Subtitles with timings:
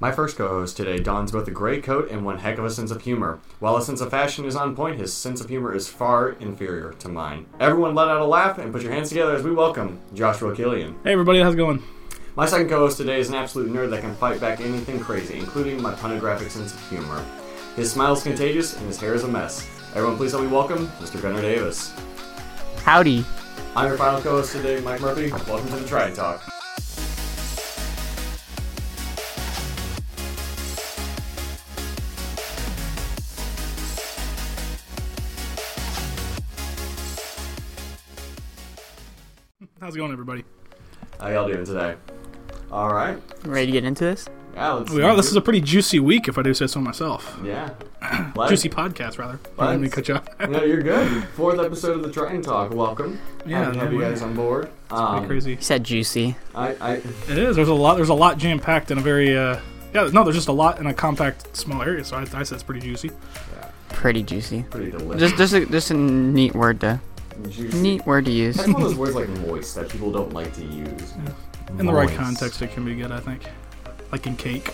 [0.00, 2.70] My first co host today dons both a gray coat and one heck of a
[2.70, 3.38] sense of humor.
[3.60, 6.94] While his sense of fashion is on point, his sense of humor is far inferior
[6.94, 7.46] to mine.
[7.60, 10.96] Everyone let out a laugh and put your hands together as we welcome Joshua Killian.
[11.04, 11.80] Hey everybody, how's it going?
[12.34, 15.38] My second co host today is an absolute nerd that can fight back anything crazy,
[15.38, 17.24] including my pornographic sense of humor.
[17.76, 19.64] His smile is contagious and his hair is a mess.
[19.94, 21.22] Everyone, please help me welcome Mr.
[21.22, 21.94] Gunnar Davis.
[22.82, 23.24] Howdy.
[23.76, 25.30] I'm your final co host today, Mike Murphy.
[25.30, 26.53] Welcome to the Trident Talk.
[39.84, 40.46] How's it going, everybody?
[41.20, 41.94] How y'all doing today?
[42.72, 43.18] All right.
[43.44, 44.26] Ready to get into this?
[44.54, 45.14] Yeah, let's We are.
[45.14, 47.38] This is a pretty juicy week, if I do say so myself.
[47.44, 47.68] yeah.
[48.34, 49.38] Let's- Juicy podcast, rather.
[49.58, 50.26] Don't let me cut you off.
[50.48, 51.24] No, you're good.
[51.36, 52.72] Fourth episode of the Trident Talk.
[52.72, 53.20] Welcome.
[53.44, 54.08] Yeah, Happy to have you way.
[54.08, 54.70] guys on board.
[54.88, 55.50] Pretty Um, crazy.
[55.50, 56.34] You said juicy.
[56.54, 57.54] I, I, It is.
[57.54, 57.96] There's a lot.
[57.96, 59.36] There's a lot jam packed in a very.
[59.36, 59.60] Uh,
[59.92, 60.08] yeah.
[60.14, 62.02] No, there's just a lot in a compact, small area.
[62.04, 63.10] So I, I said it's pretty juicy.
[63.58, 64.62] yeah, Pretty juicy.
[64.70, 65.20] pretty delicious.
[65.20, 67.00] Just, just, a, just a neat word to,
[67.48, 67.78] Juicy.
[67.80, 68.56] neat word to use.
[68.56, 71.14] That's one of those words like moist that people don't like to use.
[71.78, 73.10] In the right context, it can be good.
[73.12, 73.42] I think.
[74.12, 74.72] Like in cake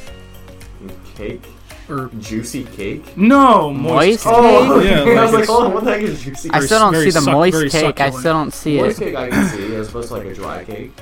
[0.83, 1.47] In Cake?
[1.89, 3.17] or Juicy cake?
[3.17, 4.33] no Moist cake.
[4.37, 6.61] Oh, Yeah, I was like, it's- hold on, oh, what the heck is juicy I
[6.61, 8.01] still don't very see the suck- moist very cake.
[8.01, 9.13] I still don't see Moist it.
[9.15, 10.93] Moist cake I can see as opposed to like a dry cake.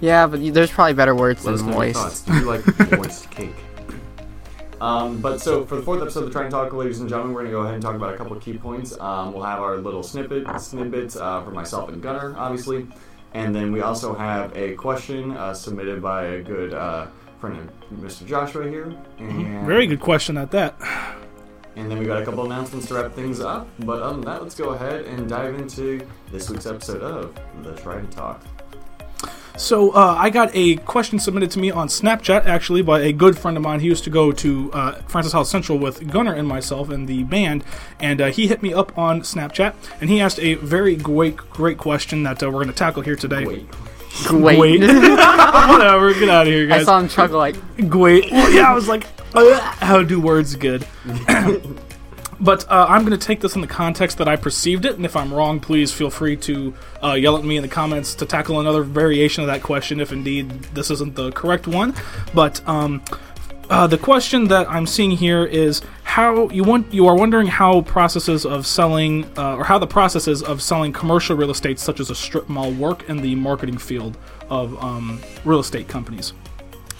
[0.00, 2.26] Yeah, but there's probably better words Let than know your thoughts.
[2.26, 2.26] moist.
[2.26, 3.54] Do you like moist cake?
[4.82, 7.42] Um, but so for the fourth episode of the Trident Talk, ladies and gentlemen, we're
[7.42, 8.98] gonna go ahead and talk about a couple of key points.
[8.98, 12.88] Um, we'll have our little snippet snippets uh, for myself and Gunnar, obviously,
[13.32, 17.06] and then we also have a question uh, submitted by a good uh,
[17.38, 18.26] friend of Mr.
[18.26, 18.92] Joshua here.
[19.18, 20.74] And, Very good question at that.
[21.76, 23.68] And then we got a couple announcements to wrap things up.
[23.78, 27.72] But other than that, let's go ahead and dive into this week's episode of the
[27.76, 28.42] Trident Talk.
[29.62, 33.38] So uh, I got a question submitted to me on Snapchat, actually, by a good
[33.38, 33.78] friend of mine.
[33.78, 37.22] He used to go to uh, Francis Howell Central with Gunnar and myself and the
[37.22, 37.62] band,
[38.00, 41.78] and uh, he hit me up on Snapchat, and he asked a very great, great
[41.78, 43.46] question that uh, we're going to tackle here today.
[43.46, 43.68] Wait.
[44.32, 44.58] Wait.
[44.58, 44.80] Wait.
[44.80, 46.74] Whatever, get out of here, guys.
[46.74, 46.86] I guys.
[46.86, 48.32] saw him chuckle like, Wait.
[48.32, 50.84] Well, yeah, I was like, how do words good?
[52.42, 55.04] but uh, I'm going to take this in the context that I perceived it, and
[55.04, 58.26] if I'm wrong, please feel free to uh, yell at me in the comments to
[58.26, 61.94] tackle another variation of that question if indeed this isn't the correct one.
[62.34, 63.02] But um,
[63.70, 67.82] uh, the question that I'm seeing here is how you want you are wondering how
[67.82, 72.10] processes of selling uh, or how the processes of selling commercial real estate such as
[72.10, 74.18] a strip mall work in the marketing field
[74.50, 76.34] of um, real estate companies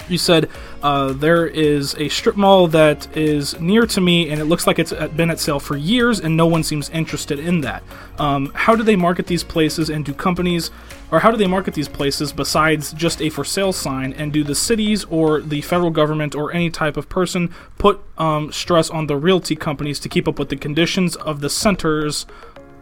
[0.09, 0.49] you said
[0.83, 4.79] uh, there is a strip mall that is near to me and it looks like
[4.79, 7.83] it's been at sale for years and no one seems interested in that.
[8.19, 10.71] Um, how do they market these places and do companies
[11.11, 14.13] or how do they market these places besides just a for sale sign?
[14.15, 18.51] And do the cities or the federal government or any type of person put um,
[18.51, 22.27] stress on the realty companies to keep up with the conditions of the centers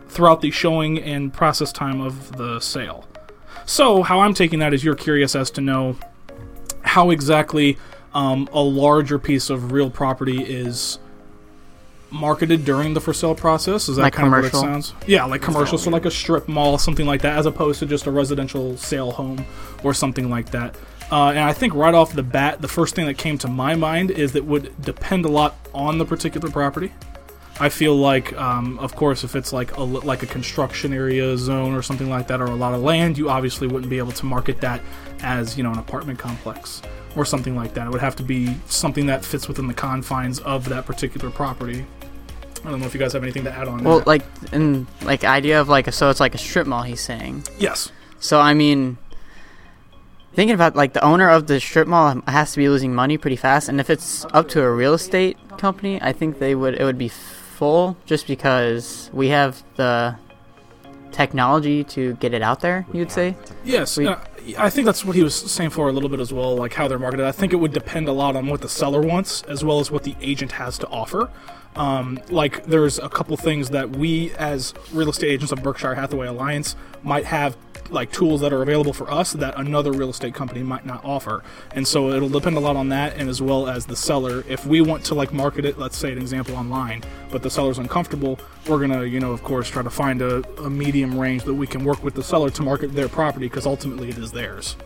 [0.08, 3.06] throughout the showing and process time of the sale?
[3.66, 5.96] So how i'm taking that is you're curious as to know
[6.90, 7.78] how exactly
[8.14, 10.98] um, a larger piece of real property is
[12.10, 13.88] marketed during the for sale process.
[13.88, 14.92] Is that Like kind of what it sounds?
[15.06, 18.06] Yeah, like commercial, so like a strip mall, something like that, as opposed to just
[18.06, 19.46] a residential sale home
[19.84, 20.74] or something like that.
[21.12, 23.76] Uh, and I think right off the bat, the first thing that came to my
[23.76, 26.92] mind is that would depend a lot on the particular property.
[27.60, 31.74] I feel like, um, of course, if it's like a like a construction area zone
[31.74, 34.24] or something like that, or a lot of land, you obviously wouldn't be able to
[34.26, 34.80] market that
[35.22, 36.80] as you know an apartment complex
[37.16, 37.86] or something like that.
[37.86, 41.84] It would have to be something that fits within the confines of that particular property.
[42.64, 43.84] I don't know if you guys have anything to add on.
[43.84, 44.06] well, that.
[44.06, 44.22] like,
[44.52, 46.82] and like idea of like, so it's like a strip mall.
[46.82, 47.44] He's saying.
[47.58, 48.96] yes, So I mean,
[50.34, 53.36] thinking about like the owner of the strip mall has to be losing money pretty
[53.36, 56.84] fast, and if it's up to a real estate company, I think they would it
[56.84, 57.10] would be
[57.60, 60.16] full just because we have the
[61.12, 62.86] technology to get it out there.
[62.90, 63.36] You'd say.
[63.64, 64.16] Yes, We- uh,
[64.56, 66.88] I think that's what he was saying for a little bit as well, like how
[66.88, 67.26] they're marketed.
[67.26, 69.90] I think it would depend a lot on what the seller wants as well as
[69.90, 71.28] what the agent has to offer.
[71.76, 76.28] Um, like, there's a couple things that we, as real estate agents of Berkshire Hathaway
[76.28, 80.62] Alliance, might have like tools that are available for us that another real estate company
[80.62, 81.42] might not offer.
[81.74, 84.44] And so it'll depend a lot on that and as well as the seller.
[84.48, 87.78] If we want to like market it, let's say an example online, but the seller's
[87.78, 88.38] uncomfortable,
[88.68, 91.66] we're gonna, you know, of course, try to find a, a medium range that we
[91.66, 94.76] can work with the seller to market their property because ultimately it is theirs.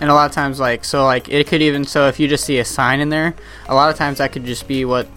[0.00, 2.44] And a lot of times, like, so, like, it could even, so if you just
[2.44, 3.34] see a sign in there,
[3.68, 5.08] a lot of times that could just be what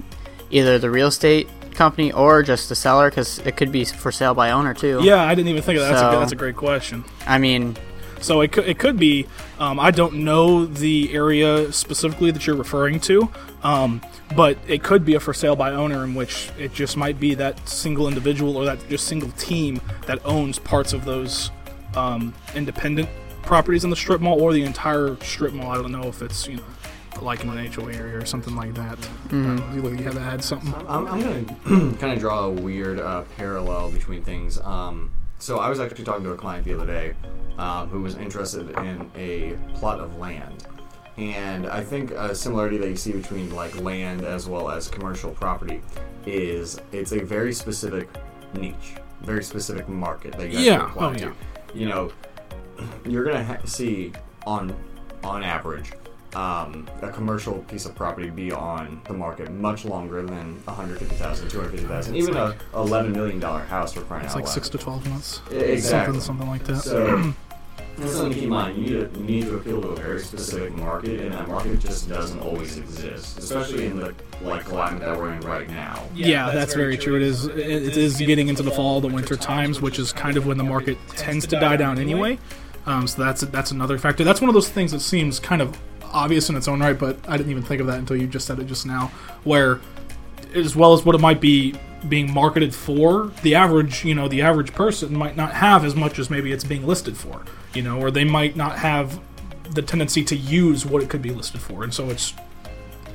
[0.50, 4.34] either the real estate company or just the seller, because it could be for sale
[4.34, 5.00] by owner, too.
[5.04, 5.92] Yeah, I didn't even think of that.
[5.92, 7.04] That's, a, So- that's a great question.
[7.26, 7.78] I mean,
[8.22, 9.26] So it could, it could be.
[9.60, 13.30] Um, I don't know the area specifically that you're referring to,
[13.64, 14.00] um,
[14.36, 17.34] but it could be a for sale by owner in which it just might be
[17.36, 21.50] that single individual or that just single team that owns parts of those
[21.96, 23.10] um, independent
[23.42, 25.72] properties in the strip mall or the entire strip mall.
[25.72, 26.64] I don't know if it's you know
[27.22, 28.98] like in an HOA area or something like that.
[29.32, 29.36] Uh,
[29.74, 30.74] you look, you have to add something.
[30.88, 34.60] I'm, I'm gonna kind of draw a weird uh, parallel between things.
[34.62, 37.14] Um, so I was actually talking to a client the other day
[37.58, 40.66] um, who was interested in a plot of land,
[41.18, 45.32] and I think a similarity that you see between like land as well as commercial
[45.32, 45.82] property
[46.26, 48.08] is it's a very specific
[48.54, 51.20] niche, very specific market that you have Yeah, to apply oh, to.
[51.26, 51.32] yeah.
[51.74, 52.12] You know,
[53.06, 54.14] you're gonna ha- see
[54.46, 54.76] on
[55.24, 55.92] on average
[56.36, 62.16] um, a commercial piece of property be on the market much longer than 150,000, 250,000,
[62.16, 64.54] even a 11 million dollar house for crying It's out like loud.
[64.54, 65.42] six to twelve months.
[65.52, 66.20] Exactly.
[66.20, 66.78] Something, something like that.
[66.78, 67.34] So
[67.98, 68.78] that's something to keep in mind.
[68.78, 71.80] You need, to, you need to appeal to a very specific market, and that market
[71.80, 76.08] just doesn't always exist, especially in the like climate that we're in right now.
[76.16, 77.18] Yeah, that's, very true.
[77.18, 77.46] It is.
[77.48, 80.58] It, it is getting into the fall, the winter times, which is kind of when
[80.58, 82.40] the market tends to die down anyway.
[82.86, 84.24] Um, so that's that's another factor.
[84.24, 85.78] That's one of those things that seems kind of
[86.14, 88.48] obvious in its own right, but I didn't even think of that until you just
[88.48, 89.12] said it just now.
[89.44, 89.80] Where,
[90.54, 91.76] as well as what it might be
[92.08, 96.20] being marketed for, the average, you know, the average person might not have as much
[96.20, 97.44] as maybe it's being listed for.
[97.74, 99.20] You know, or they might not have
[99.72, 102.34] the tendency to use what it could be listed for, and so it's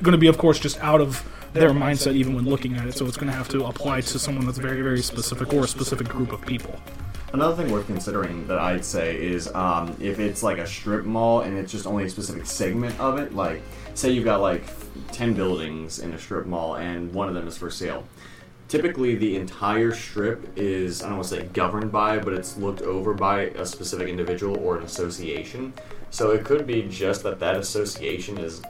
[0.01, 1.23] going to be, of course, just out of
[1.53, 2.95] their mindset even when looking at it.
[2.95, 5.67] So it's going to have to apply to someone that's very, very specific or a
[5.67, 6.79] specific group of people.
[7.33, 11.41] Another thing worth considering that I'd say is um, if it's like a strip mall
[11.41, 13.61] and it's just only a specific segment of it, like
[13.95, 14.63] say you've got like
[15.11, 18.05] 10 buildings in a strip mall and one of them is for sale.
[18.69, 22.81] Typically, the entire strip is, I don't want to say governed by, but it's looked
[22.81, 25.73] over by a specific individual or an association.
[26.11, 28.61] So it could be just that that association is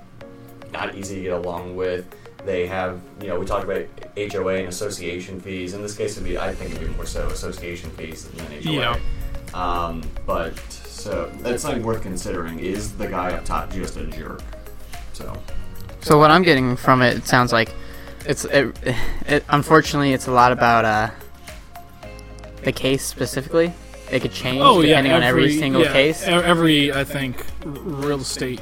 [0.71, 2.07] not easy to get along with.
[2.47, 3.85] They have, you know, we talked about
[4.15, 5.73] HOA and association fees.
[5.73, 8.71] In this case, it'd be, I think it'd be more so association fees than HOA.
[8.71, 8.99] Yeah.
[9.53, 12.59] Um, but so that's something worth considering.
[12.59, 14.41] Is the guy up top just a jerk?
[15.11, 15.37] So
[15.99, 17.73] So what I'm getting from it, it sounds like
[18.25, 18.73] it's it,
[19.25, 21.09] it unfortunately it's a lot about uh
[22.63, 23.73] the case specifically.
[24.09, 26.23] It could change Oh yeah, depending on every single yeah, case.
[26.23, 28.61] Every, I think, real estate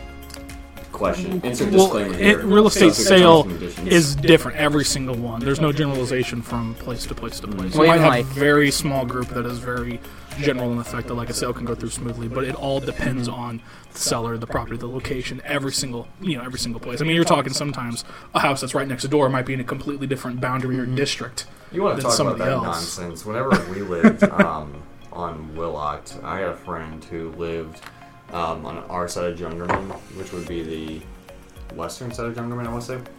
[0.96, 1.42] question.
[1.44, 2.46] Insert well, disclaimer it, here.
[2.46, 3.88] real estate sale terms and conditions.
[3.88, 5.42] is different every single one.
[5.42, 7.76] There's no generalization from place to place to place.
[7.76, 10.00] Well, you might have like- a very small group that is very
[10.40, 12.80] general in the fact that like a sale can go through smoothly, but it all
[12.80, 13.62] depends on
[13.94, 17.02] the seller, the property, the location, every single you know every single place.
[17.02, 18.04] I mean, you're talking sometimes
[18.34, 21.46] a house that's right next door might be in a completely different boundary or district.
[21.72, 22.64] You want to than talk about that else.
[22.66, 23.26] nonsense?
[23.26, 24.82] Whenever we lived um,
[25.12, 27.82] on Willott, I had a friend who lived
[28.32, 32.72] um, on our side of Jungermann, which would be the western side of Jungermann, I
[32.72, 33.12] want to say.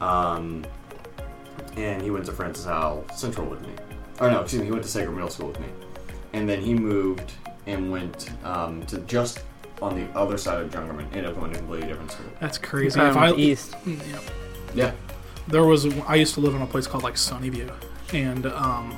[0.00, 0.64] Um,
[1.76, 3.72] and he went to Francis Howell Central with me.
[4.20, 5.68] Or no, excuse me, he went to Saeger Middle School with me.
[6.32, 7.32] And then he moved
[7.66, 9.42] and went um, to just
[9.82, 12.26] on the other side of Jungermann, ended up going to a completely different school.
[12.38, 13.00] That's crazy.
[13.00, 13.74] Um, if I, east.
[13.86, 14.20] yeah.
[14.74, 14.92] Yeah.
[15.48, 17.72] there was I used to live in a place called like Sunnyview,
[18.12, 18.96] and um,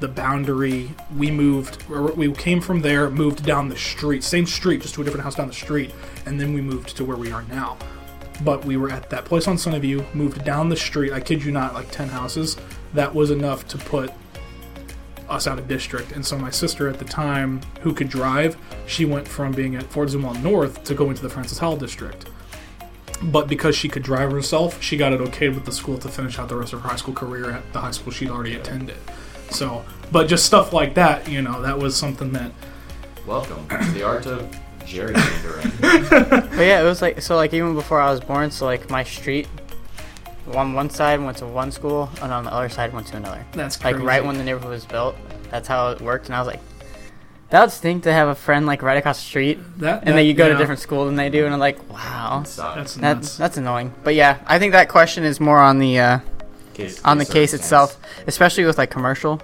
[0.00, 4.94] the boundary we moved we came from there, moved down the street, same street, just
[4.94, 5.92] to a different house down the street,
[6.26, 7.76] and then we moved to where we are now.
[8.42, 11.12] But we were at that place on Sunnyview, moved down the street.
[11.12, 12.56] I kid you not, like ten houses.
[12.92, 14.12] That was enough to put
[15.28, 16.12] us out of district.
[16.12, 19.84] And so my sister at the time, who could drive, she went from being at
[19.84, 22.28] Fort Zumwalt North to go into the Francis Howell district
[23.22, 26.38] but because she could drive herself, she got it okayed with the school to finish
[26.38, 28.96] out the rest of her high school career at the high school she'd already attended.
[29.54, 32.50] So, but just stuff like that, you know, that was something that
[33.26, 36.50] Welcome to the art of gerrymandering.
[36.50, 39.02] But yeah, it was like so like even before I was born, so like my
[39.02, 39.48] street
[40.52, 43.46] on one side went to one school and on the other side went to another.
[43.52, 45.16] that's Like right when the neighborhood was built,
[45.50, 46.60] that's how it worked and I was like
[47.48, 50.26] that would stink to have a friend like right across the street that, and then
[50.26, 52.42] you go yeah, to different school than they do and I'm like, wow.
[52.44, 53.94] That's That's that's annoying.
[54.02, 56.18] But yeah, I think that question is more on the uh,
[56.74, 57.62] Case- on the case circumstance.
[57.92, 59.40] itself, especially with like commercial.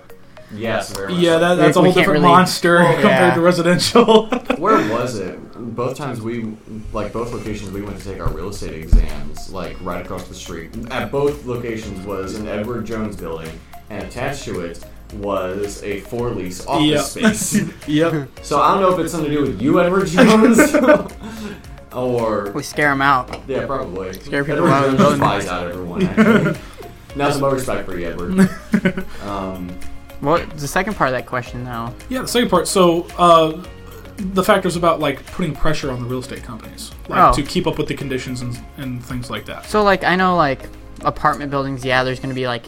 [0.52, 3.34] Yes, very yeah, that, that's a whole different really- monster Oh, compared yeah.
[3.34, 4.26] to residential.
[4.58, 5.38] Where was it?
[5.76, 6.56] Both times we,
[6.92, 10.34] like both locations, we went to take our real estate exams, like right across the
[10.34, 10.70] street.
[10.90, 13.48] At both locations was an Edward Jones building,
[13.90, 14.84] and attached to it
[15.14, 17.34] was a four lease office Yep.
[17.36, 17.60] space.
[17.88, 18.28] yep.
[18.42, 20.58] So I don't know if it's something to do with you, Edward Jones,
[21.92, 23.40] or We scare them out.
[23.48, 24.12] yeah, probably.
[24.14, 25.20] Scare people Edward out of the Jones building.
[25.20, 26.58] buys out everyone.
[27.10, 27.22] Actually.
[27.24, 29.04] Now some more respect for you, Edward.
[29.24, 29.70] Um,
[30.20, 31.94] What the second part of that question though?
[32.08, 32.68] Yeah, the second part.
[32.68, 33.62] So, uh,
[34.18, 37.34] the factors about like putting pressure on the real estate companies, like Oh.
[37.34, 39.64] to keep up with the conditions and, and things like that.
[39.66, 40.60] So like I know like
[41.02, 42.66] apartment buildings, yeah, there's gonna be like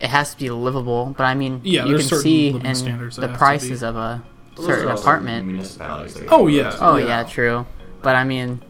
[0.00, 3.16] it has to be livable, but I mean Yeah, you can see living in standards
[3.16, 4.20] the prices of a
[4.56, 5.46] Those certain apartment.
[5.46, 6.18] Municipalities.
[6.28, 6.74] Oh, yeah.
[6.80, 7.06] Oh Yeah.
[7.06, 7.66] yeah, true.
[8.02, 8.60] But I mean,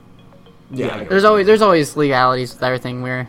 [0.71, 0.97] yeah.
[0.97, 3.01] I there's always there's always legalities with everything.
[3.01, 3.29] We're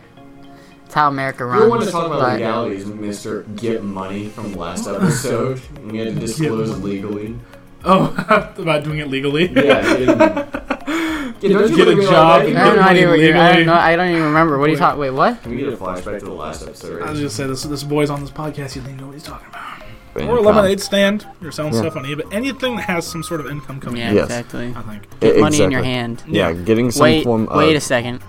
[0.91, 1.63] it's how America saying.
[1.63, 3.43] We want to talk about but- legalities, Mister.
[3.55, 5.61] Get money from the last episode.
[5.85, 7.39] we had to disclose legally.
[7.85, 8.13] Oh,
[8.57, 9.47] about doing it legally.
[9.49, 9.81] Yeah.
[9.81, 12.45] Getting, yeah, don't you Get a job that?
[12.49, 13.37] and I have no Get idea what you're.
[13.37, 13.65] I legally.
[13.65, 13.73] don't know.
[13.81, 14.59] I don't even remember.
[14.59, 14.79] What are you Wait.
[14.79, 14.99] talking?
[14.99, 15.41] Wait, what?
[15.41, 17.01] Can we get a flashback to the last episode?
[17.03, 18.75] I was just say this this boy's on this podcast.
[18.75, 19.81] You think know what he's talking about?
[20.13, 20.27] Right?
[20.27, 21.25] Or a lemonade stand.
[21.41, 21.79] You're selling Yeah.
[21.79, 22.31] stuff on eBay.
[22.33, 24.01] Anything that has some sort of income coming.
[24.01, 24.25] Yeah, in, Yes.
[24.25, 24.73] exactly.
[24.75, 25.03] I think.
[25.37, 26.21] E- Money in your hand.
[26.27, 27.57] Yeah, getting some Wait, form of.
[27.57, 28.21] wait a second.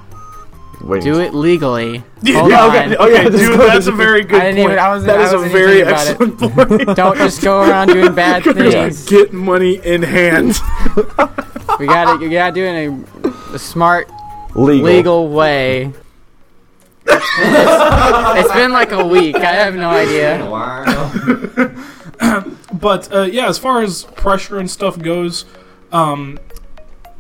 [0.83, 1.03] Wait.
[1.03, 1.99] Do it legally.
[2.27, 2.71] Hold Yeah, on.
[2.71, 4.73] okay, okay, Okay, dude, that's a very good I didn't point.
[4.73, 4.79] even.
[4.79, 5.05] I was.
[5.05, 6.91] that I is a wasn't very even thinking about excellent point.
[6.91, 6.97] it.
[6.97, 9.05] Don't just go around doing bad things.
[9.09, 10.59] Get money in hand.
[11.79, 12.23] We gotta.
[12.25, 14.11] You gotta do it in a, a smart,
[14.55, 14.85] legal.
[14.87, 15.93] legal way.
[17.07, 19.37] it's, it's been like a week.
[19.37, 20.45] I have no idea.
[20.49, 21.11] Wow.
[22.73, 25.45] But uh, yeah, as far as pressure and stuff goes,
[25.93, 26.39] um,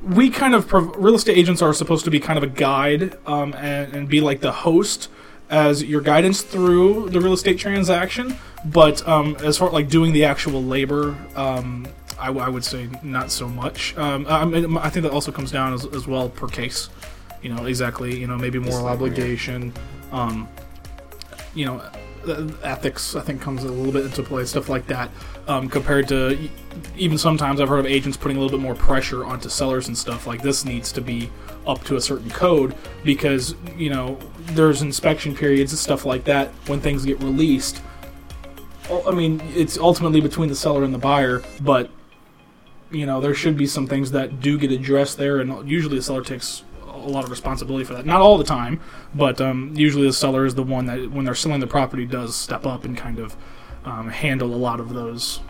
[0.02, 3.16] we kind of prov- real estate agents are supposed to be kind of a guide
[3.26, 5.08] um, and, and be like the host
[5.48, 8.36] as your guidance through the real estate transaction.
[8.64, 11.86] But um, as far like doing the actual labor, um,
[12.18, 13.96] I, w- I would say not so much.
[13.96, 16.88] Um, I, mean, I think that also comes down as, as well per case.
[17.42, 18.18] You know exactly.
[18.18, 19.72] You know maybe moral obligation.
[20.12, 20.48] Um,
[21.54, 21.82] you know,
[22.62, 25.10] ethics I think comes a little bit into play, stuff like that.
[25.48, 26.38] Um, compared to
[26.96, 29.98] even sometimes I've heard of agents putting a little bit more pressure onto sellers and
[29.98, 31.30] stuff like this needs to be
[31.66, 34.18] up to a certain code because you know
[34.52, 37.82] there's inspection periods and stuff like that when things get released.
[39.06, 41.90] I mean, it's ultimately between the seller and the buyer, but
[42.90, 46.02] you know there should be some things that do get addressed there, and usually the
[46.02, 48.06] seller takes a lot of responsibility for that.
[48.06, 48.80] Not all the time,
[49.14, 52.36] but um, usually the seller is the one that, when they're selling the property, does
[52.36, 53.36] step up and kind of
[53.84, 55.40] um, handle a lot of those.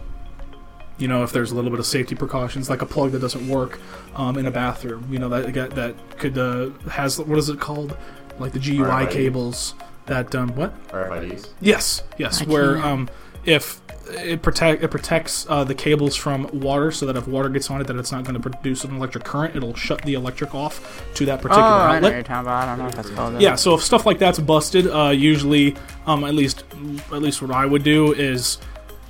[0.98, 3.48] You know, if there's a little bit of safety precautions, like a plug that doesn't
[3.48, 3.80] work
[4.14, 7.58] um, in a bathroom, you know that that, that could uh, has what is it
[7.58, 7.96] called,
[8.38, 9.10] like the GUI RFID.
[9.10, 9.74] cables
[10.06, 11.48] that um, what RFIDs.
[11.60, 12.42] Yes, yes.
[12.42, 13.10] I where can't- um,
[13.44, 13.80] if
[14.12, 17.81] it protect it protects uh, the cables from water, so that if water gets on
[17.81, 19.57] it, that it's not going to produce an electric current.
[19.57, 22.12] It'll shut the electric off to that particular Oh, particular I know what outlet.
[22.14, 22.62] you're talking about.
[22.62, 23.35] I don't know if that's called.
[23.35, 23.40] that.
[23.40, 25.76] Yeah, so if stuff like that's busted, uh, usually,
[26.07, 26.64] um, at least,
[27.12, 28.59] at least what I would do is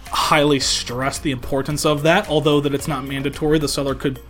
[0.09, 2.29] highly stress the importance of that.
[2.29, 4.21] Although that it's not mandatory, the seller could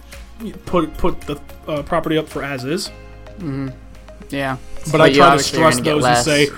[0.67, 2.91] put put the uh, property up for as is.
[4.31, 4.57] Yeah.
[4.91, 6.49] But I try to stress those and say,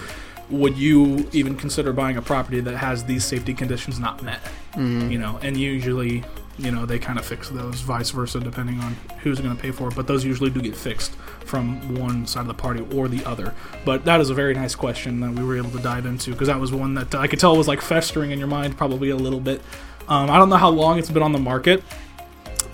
[0.58, 4.42] would you even consider buying a property that has these safety conditions not met?
[4.72, 5.10] Mm-hmm.
[5.10, 6.24] You know, and usually,
[6.58, 9.70] you know, they kind of fix those, vice versa, depending on who's going to pay
[9.70, 9.96] for it.
[9.96, 13.54] But those usually do get fixed from one side of the party or the other.
[13.84, 16.48] But that is a very nice question that we were able to dive into because
[16.48, 19.16] that was one that I could tell was like festering in your mind probably a
[19.16, 19.60] little bit.
[20.08, 21.82] Um, I don't know how long it's been on the market.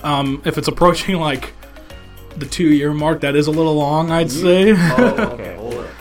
[0.02, 1.52] Um, if it's approaching like
[2.36, 4.72] the two year mark, that is a little long, I'd say.
[4.74, 5.59] Oh, okay.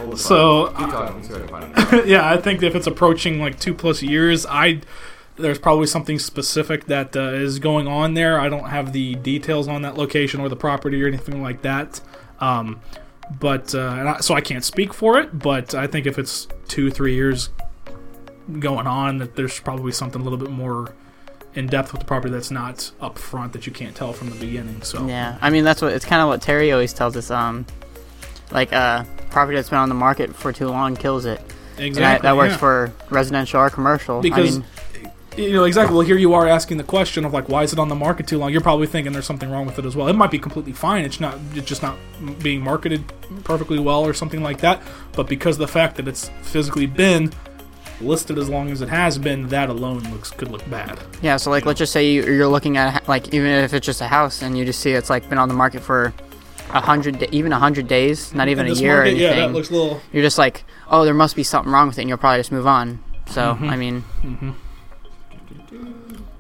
[0.10, 0.24] Hold it.
[0.24, 0.78] Hold it.
[0.78, 1.16] So, uh, talking.
[1.16, 2.08] Let's see if I can find it.
[2.08, 4.82] yeah, I think if it's approaching like two plus years, I
[5.36, 8.40] there's probably something specific that uh, is going on there.
[8.40, 12.02] I don't have the details on that location or the property or anything like that.
[12.40, 12.82] Um,
[13.40, 15.38] but uh, I, so I can't speak for it.
[15.38, 17.50] But I think if it's two three years
[18.60, 20.94] going on, that there's probably something a little bit more
[21.56, 24.36] in depth with the property that's not up front that you can't tell from the
[24.36, 24.82] beginning.
[24.82, 27.32] So Yeah, I mean that's what it's kind of what Terry always tells us.
[27.32, 27.66] Um,
[28.52, 31.40] like uh, property that's been on the market for too long kills it.
[31.78, 32.58] exactly And that, that works yeah.
[32.58, 34.22] for residential or commercial.
[34.22, 34.68] Because I mean,
[35.38, 35.96] you know exactly.
[35.96, 38.28] Well, here you are asking the question of like, why is it on the market
[38.28, 38.52] too long?
[38.52, 40.08] You're probably thinking there's something wrong with it as well.
[40.08, 41.06] It might be completely fine.
[41.06, 41.38] It's not.
[41.54, 41.98] It's just not
[42.42, 43.04] being marketed
[43.44, 44.82] perfectly well or something like that.
[45.14, 47.32] But because of the fact that it's physically been
[48.02, 51.00] listed as long as it has been, that alone looks could look bad.
[51.22, 51.38] yeah.
[51.38, 54.08] So like, let's just say you, you're looking at like even if it's just a
[54.08, 56.14] house and you just see it's like been on the market for
[56.72, 59.38] a hundred, even a hundred days, not even a year market, or anything.
[59.40, 60.02] Yeah, that looks a little.
[60.14, 62.52] you're just like, oh, there must be something wrong with it, and you'll probably just
[62.52, 63.00] move on.
[63.28, 63.70] So Mhm.
[63.70, 64.04] I mean,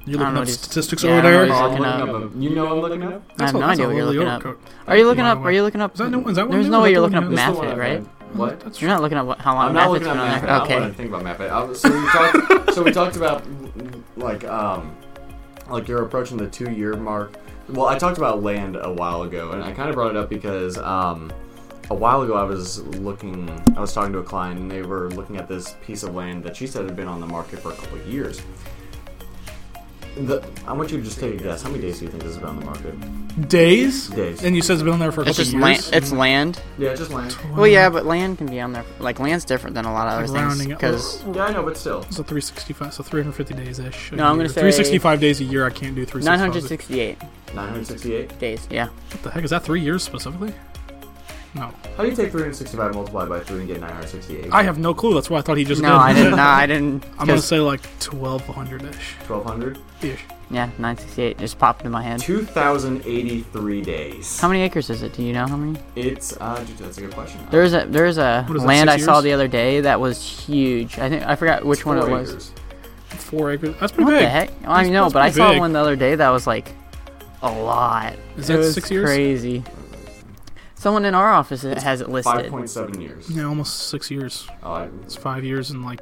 [0.05, 1.53] You're I looking know up statistics yeah, over don't know there.
[1.53, 2.31] Oh, I'm looking looking up.
[2.41, 3.23] You know I'm looking up.
[3.39, 4.41] I have no idea what you're looking York up.
[4.41, 4.59] coat.
[4.87, 5.39] Are you looking up?
[5.39, 5.93] Are you looking up?
[5.93, 6.71] Is that, new- is that one There's new?
[6.71, 7.53] no way you're looking one up you This have?
[7.53, 8.07] is the Math one it, I right?
[8.33, 8.59] What?
[8.59, 10.41] That's You're not looking at what, how long I'm math not it's looking been on
[10.41, 10.49] there.
[10.51, 10.79] I Okay.
[10.79, 11.75] want to think about map.
[11.77, 12.73] So we talked.
[12.73, 13.43] so we talked about
[14.17, 14.95] like um,
[15.69, 17.33] like you're approaching the two year mark.
[17.71, 20.27] Well, I talked about land a while ago, and I kind of brought it up
[20.27, 21.31] because um,
[21.91, 23.47] a while ago I was looking.
[23.77, 26.43] I was talking to a client, and they were looking at this piece of land
[26.45, 28.41] that she said had been on the market for a couple of years.
[30.27, 31.61] The, I want you to just take a guess.
[31.63, 33.47] How many days do you think this has been on the market?
[33.47, 34.07] Days.
[34.09, 34.43] Days.
[34.43, 35.91] And you said it's been on there for a It's couple just years.
[35.93, 36.03] land.
[36.03, 36.61] It's land.
[36.77, 37.37] Yeah, just land.
[37.55, 38.83] Well, yeah, but land can be on there.
[38.99, 41.77] Like land's different than a lot of other Like things because Yeah, I know, but
[41.77, 42.01] still.
[42.09, 44.11] So 365, so 350 days ish.
[44.11, 45.65] No, I'm gonna say- 365 days a year.
[45.65, 46.25] I can't do 365.
[46.39, 47.17] 968
[47.55, 48.39] 968.
[48.39, 48.67] days.
[48.69, 48.87] Yeah.
[49.11, 49.63] What the heck is that?
[49.63, 50.53] Three years specifically?
[51.55, 54.53] No, How do you take 365 multiplied by 3 and get 968?
[54.53, 55.15] I have no clue.
[55.15, 55.95] That's why I thought he just No, did.
[55.97, 56.35] I didn't.
[56.35, 57.03] No, I didn't.
[57.13, 59.15] I'm gonna 'cause- say like 1200 ish.
[59.27, 59.79] 1200?
[60.03, 60.19] Ish.
[60.51, 62.19] yeah, 968 just popped in my head.
[62.19, 64.39] 2083 days.
[64.39, 65.13] How many acres is it?
[65.13, 65.79] Do you know how many?
[65.95, 67.39] It's, uh, dude, that's a good question.
[67.49, 69.23] There's a there's a What is that, land I six saw years?
[69.23, 70.99] the other day that was huge.
[70.99, 72.29] I think I forgot which one it four was.
[72.29, 72.51] acres.
[73.09, 73.75] Four acres.
[73.79, 74.21] That's pretty What big.
[74.23, 74.49] the heck?
[74.61, 75.59] Well, I That's- know, that's but I pretty saw big.
[75.59, 76.71] one the other day that was like
[77.41, 78.13] a lot.
[78.37, 79.05] Is it that was six years?
[79.09, 79.63] Crazy.
[80.79, 82.33] Someone in our office has it listed.
[82.49, 83.29] 5.7 years.
[83.29, 84.47] Yeah, almost six years.
[84.63, 85.99] Oh, I, It's five years and like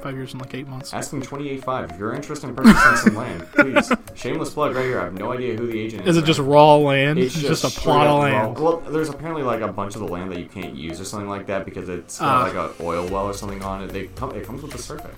[0.00, 0.94] five years and like eight months.
[0.94, 1.92] asking 28.5.
[1.92, 3.92] If you're interested in purchasing some land, please.
[4.14, 5.00] Shameless plug right here.
[5.00, 6.16] I have no idea who the agent is.
[6.16, 7.18] Is it just raw land?
[7.18, 8.58] It's just, a plot of up raw- land.
[8.58, 11.28] Well, there's apparently like a bunch of the land that you can't use or something
[11.28, 12.42] like that because it's got Ah.
[12.58, 13.88] like an oil well or something on it.
[13.92, 15.10] They come, it comes with a survey.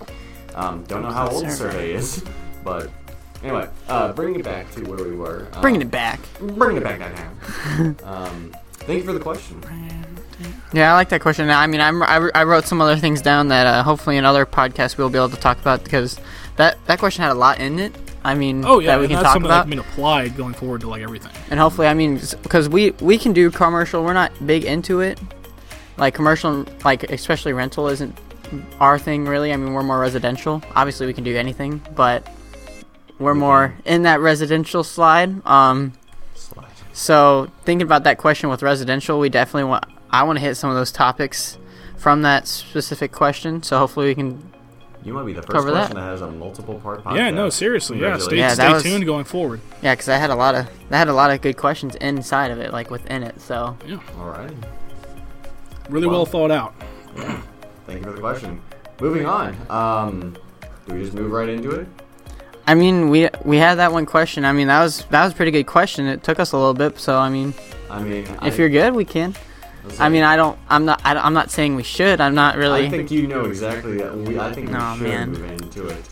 [0.56, 1.72] Um, don't know how old the survey.
[1.72, 2.24] survey is,
[2.64, 2.90] but
[3.44, 5.46] anyway, uh, bringing it back to where we were.
[5.52, 6.18] Um, Bringing it back.
[6.40, 7.36] Bringing it back down.
[8.04, 9.60] Um, thank you for the question.
[10.72, 11.48] Yeah, I like that question.
[11.48, 14.44] I mean, I'm, I, I wrote some other things down that uh, hopefully in other
[14.44, 16.20] podcasts we'll be able to talk about because
[16.56, 17.94] that, that question had a lot in it.
[18.22, 19.66] I mean, Oh yeah, that we can that's talk something about.
[19.66, 21.30] that can be applied going forward to like everything.
[21.50, 24.02] And hopefully, I mean, because we we can do commercial.
[24.02, 25.20] We're not big into it.
[25.96, 28.18] Like commercial, like especially rental isn't
[28.80, 29.52] our thing really.
[29.52, 30.60] I mean, we're more residential.
[30.74, 32.26] Obviously, we can do anything, but
[33.20, 35.46] we're more in that residential slide.
[35.46, 36.05] Um, Slide.
[36.96, 39.84] So thinking about that question with residential, we definitely want.
[40.10, 41.58] I want to hit some of those topics
[41.98, 43.62] from that specific question.
[43.62, 44.52] So hopefully, we can.
[45.04, 45.94] You might be the first person that.
[45.94, 46.00] that.
[46.00, 47.16] has a multiple part podcast.
[47.16, 48.00] Yeah, no, seriously.
[48.00, 49.60] Yeah, stay, Yeah, stay was- tuned going forward.
[49.82, 52.50] Yeah, because I had a lot of that had a lot of good questions inside
[52.50, 53.40] of it, like within it.
[53.42, 54.50] So yeah, All right.
[55.90, 56.74] Really Well- well thought out.
[57.86, 58.60] Thank you for the question.
[59.00, 59.54] Moving on.
[59.68, 60.34] Um,
[60.88, 61.86] do we just move right into it?
[62.66, 64.44] I mean, we we had that one question.
[64.44, 66.06] I mean, that was that was a pretty good question.
[66.06, 67.54] It took us a little bit, so I mean,
[67.88, 69.34] I mean, if I, you're good, we can.
[70.00, 70.58] I mean, I don't.
[70.68, 71.00] I'm not.
[71.04, 72.20] I, am not saying we should.
[72.20, 72.86] I'm not really.
[72.86, 74.16] I think you know exactly that.
[74.16, 75.30] We, I think we Aw, should man.
[75.30, 76.04] move into it.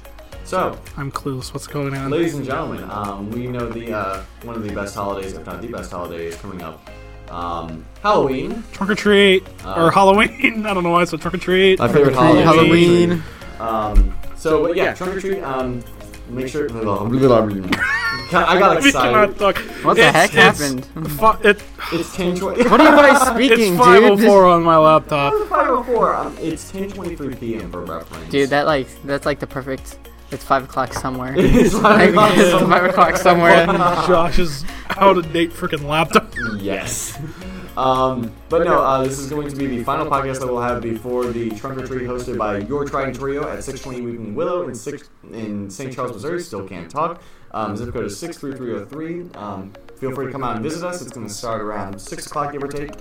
[0.44, 1.52] So, I'm clueless.
[1.52, 2.10] What's going on?
[2.10, 5.60] ladies and gentlemen, um, we know the uh, one of the best holidays, if not
[5.60, 6.88] the best holiday, is coming up.
[7.30, 8.62] Um, Halloween.
[8.72, 10.66] Trunk or treat Uh, or Halloween.
[10.66, 11.78] I don't know why it's said trunk or treat.
[11.78, 12.44] My favorite Halloween.
[12.44, 13.22] Halloween.
[13.58, 15.42] Um, so, but yeah, trunk or treat.
[15.42, 15.82] Um,
[16.28, 16.68] make sure.
[16.70, 18.92] I got we excited.
[19.12, 19.58] cannot talk.
[19.84, 20.86] What the It's- heck it's happened?
[21.10, 22.68] fu- it, It's ten twenty.
[22.68, 24.18] What are you guys speaking, it's dude?
[24.18, 25.32] 504 on my laptop.
[25.48, 26.14] Five oh four.
[26.14, 27.70] Um, it's ten twenty three p.m.
[27.70, 28.30] for reference.
[28.30, 29.98] Dude, that like that's like the perfect.
[30.30, 31.34] It's five o'clock somewhere.
[31.36, 32.16] It's five it's
[32.52, 32.68] o'clock.
[32.70, 33.66] five o'clock somewhere.
[33.66, 34.64] Josh's
[34.96, 36.32] out of date freaking laptop.
[36.58, 37.18] Yes.
[37.76, 40.80] Um, but no, uh, this is going to be the final podcast that we'll have
[40.80, 44.74] before the Trunk or Treat hosted by Your Trident Trio at 620 Weeping Willow in,
[44.74, 45.92] six, in St.
[45.92, 46.40] Charles, Missouri.
[46.40, 47.20] Still can't talk.
[47.50, 49.40] Um, zip code is 63303.
[49.40, 51.02] Um, feel free to come out and visit us.
[51.02, 52.92] It's going to start around 6 o'clock, give or take.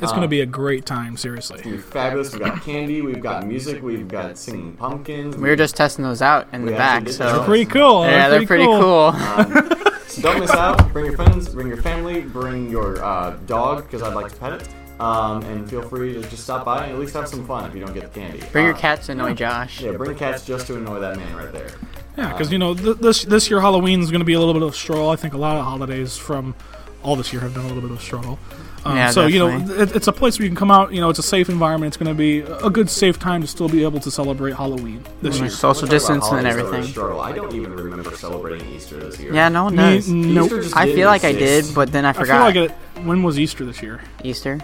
[0.00, 1.56] It's going to be a great time, seriously.
[1.56, 2.32] It's gonna be fabulous.
[2.32, 5.36] We've got candy, we've got music, we've got singing pumpkins.
[5.36, 7.32] We were just testing those out in We the back, so.
[7.32, 8.04] They're pretty cool.
[8.04, 9.08] yeah, they're pretty cool.
[9.08, 9.87] Um, so
[10.20, 10.92] don't miss out.
[10.92, 14.52] Bring your friends, bring your family, bring your uh, dog because I'd like to pet
[14.54, 14.68] it.
[15.00, 17.74] Um, and feel free to just stop by and at least have some fun if
[17.74, 18.42] you don't get the candy.
[18.50, 19.80] Bring your Uh, cat to annoy Josh.
[19.80, 21.70] Yeah, bring cats just to annoy that man right there.
[22.16, 24.54] Yeah, because you know th- this this year Halloween is going to be a little
[24.54, 25.08] bit of a struggle.
[25.10, 26.56] I think a lot of holidays from
[27.04, 28.40] all this year have been a little bit of a struggle.
[28.84, 29.48] Um, Yeah, so you know
[29.82, 30.92] it, it's a place where you can come out.
[30.92, 31.88] You know, it's a safe environment.
[31.88, 35.04] It's going to be a good, safe time to still be able to celebrate Halloween
[35.20, 35.50] this Mm, year.
[35.50, 36.90] Social Let's talk about distance and holidays that were a everything.
[36.92, 37.20] struggle.
[37.20, 39.34] I don't even remember celebrating Easter this year.
[39.34, 40.08] Yeah, no one Me- does.
[40.08, 40.44] nope.
[40.46, 42.44] Easter just I didn't feel like I did, but then I I feel forgot.
[42.44, 42.70] like it.
[43.04, 44.00] When was Easter this year?
[44.24, 44.58] Easter.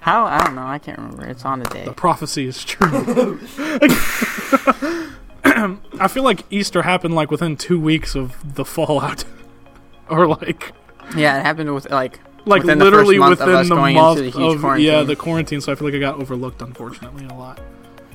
[0.00, 0.24] How?
[0.24, 0.66] I don't know.
[0.66, 1.26] I can't remember.
[1.26, 1.84] It's on a day.
[1.84, 3.38] The prophecy is true.
[5.44, 9.24] I feel like Easter happened like within two weeks of the fallout,
[10.08, 10.72] or like
[11.16, 13.74] Yeah, it happened with like like within the literally first month of within us the
[13.74, 14.86] going month into the huge of quarantine.
[14.86, 15.60] yeah the quarantine.
[15.60, 17.60] So I feel like I got overlooked unfortunately a lot.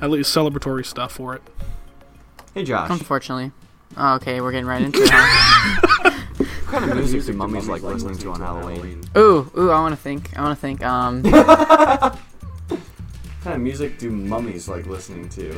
[0.01, 1.41] At least celebratory stuff for it.
[2.53, 3.51] Hey Josh, Unfortunately.
[3.97, 5.09] Oh, okay, we're getting right into it.
[6.37, 9.01] what kind of music do mummies like listening to on Halloween?
[9.17, 10.37] ooh, ooh, I want to think.
[10.37, 10.83] I want to think.
[10.83, 11.23] Um,
[13.45, 15.55] What kind of music do mummies like listening to?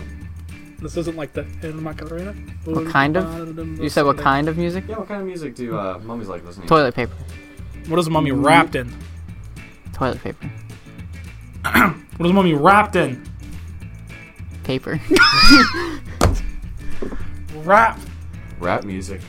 [0.81, 2.33] This isn't like the El Macarena.
[2.65, 3.79] What kind of?
[3.81, 4.83] you said what kind of music?
[4.89, 7.13] Yeah, what kind of music do uh, mummies like listening Toilet paper.
[7.87, 8.93] What is mummy wrapped in?
[9.93, 10.51] Toilet paper.
[12.17, 13.23] What is mummy wrapped in?
[14.63, 14.99] Paper.
[17.57, 17.99] Rap.
[18.59, 19.21] Rap music.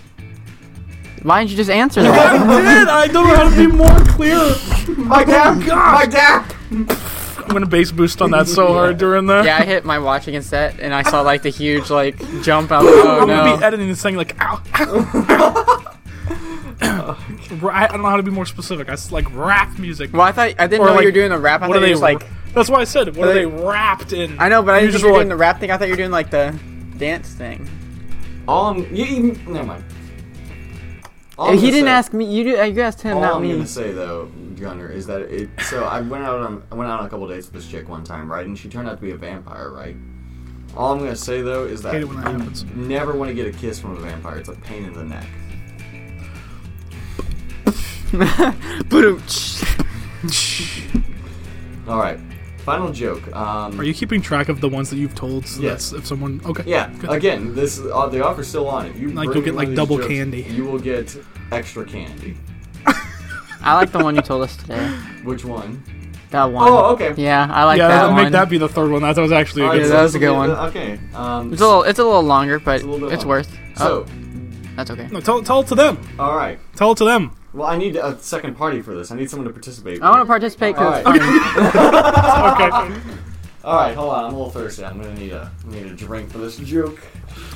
[1.23, 2.79] Why didn't you just answer I that?
[2.79, 2.89] did.
[2.89, 4.37] I don't know how to be more clear.
[4.97, 5.67] My oh, dap!
[5.67, 5.95] gosh.
[5.95, 6.55] My dap!
[6.71, 9.45] I'm gonna bass boost on that so hard during that.
[9.45, 12.73] yeah, I hit my watch against that, and I saw like the huge like jump.
[12.73, 13.67] I was like, oh I'm gonna be no.
[13.67, 14.63] editing this thing like ow.
[14.75, 15.67] ow.
[16.81, 17.17] Ra-
[17.51, 18.89] I don't know how to be more specific.
[18.89, 20.13] I s- like rap music.
[20.13, 21.63] Well, I thought I didn't Or, know like, you were doing the rap.
[21.63, 22.55] I what thought are you they were just like.
[22.55, 23.15] That's why I said.
[23.17, 24.39] What Are are they they- wrapped in?
[24.39, 25.71] I know, but I You didn't just you were were doing the rap thing.
[25.71, 26.59] I thought you were doing like the
[26.97, 27.69] dance thing.
[28.49, 29.85] All I'm, you, you, never mind.
[31.39, 32.25] All I'm he didn't say- ask me.
[32.25, 32.75] You did.
[32.77, 33.53] You asked him, All not I'm me.
[33.53, 35.49] gonna say though, Gunnar, is that it.
[35.63, 37.89] So I went out on I went out on a couple dates with this chick
[37.89, 38.45] one time, right?
[38.47, 39.95] And she turned out to be a vampire, right?
[40.77, 42.65] All I'm gonna say though is that Hate it when that you happens.
[42.75, 44.39] never want to get a kiss from a vampire.
[44.39, 45.27] It's a pain in the neck.
[51.89, 52.19] All right,
[52.59, 53.35] final joke.
[53.35, 55.47] Um, Are you keeping track of the ones that you've told?
[55.47, 55.91] So Yes.
[55.91, 56.41] that's if someone.
[56.45, 56.65] Okay.
[56.67, 56.91] Yeah.
[56.99, 57.11] Good.
[57.11, 58.87] Again, this uh, the offer's still on.
[58.87, 60.43] If you Like, bring you'll get, one like, of these double jokes, candy.
[60.43, 61.17] you will get
[61.51, 62.37] extra candy.
[63.61, 64.87] I like the one you told us today.
[65.25, 65.83] Which one?
[66.31, 66.69] That one.
[66.69, 67.15] Oh, okay.
[67.17, 68.25] Yeah, I like yeah, that that'll one.
[68.25, 69.03] make that be the third one.
[69.03, 69.79] That was actually a All good.
[69.79, 70.49] right, Yeah, so that was this a good be one.
[70.51, 71.01] the- Okay.
[71.15, 71.83] Um, It's a little.
[71.85, 73.39] It's a little longer, but It's a little bit it's longer.
[73.39, 73.59] worth.
[73.77, 74.13] so, oh,
[74.77, 75.09] that's okay.
[75.11, 75.99] No, tell, tell it to them.
[76.19, 76.59] all right.
[76.77, 77.33] Tell it to them.
[77.55, 79.11] Well, I need a second party for this.
[79.11, 80.03] I need someone to participate.
[80.03, 81.53] I want to participate because All it's right.
[81.53, 82.95] funny.
[82.99, 83.01] Okay.
[83.65, 84.25] All right, hold on.
[84.27, 84.85] I'm a little thirsty.
[84.85, 87.01] I'm gonna need a I need a drink for this joke.